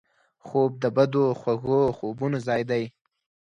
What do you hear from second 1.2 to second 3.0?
خوږو خوبونو ځای دی